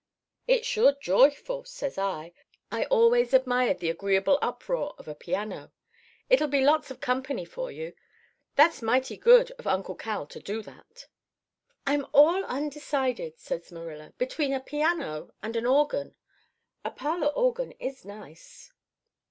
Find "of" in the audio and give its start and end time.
4.97-5.07, 6.89-6.99, 9.59-9.67